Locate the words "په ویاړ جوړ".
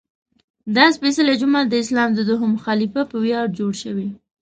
3.11-3.71